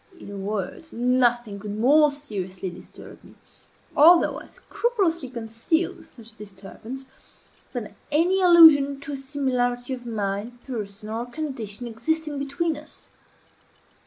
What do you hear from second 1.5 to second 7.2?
could more seriously disturb me (although I scrupulously concealed such disturbance)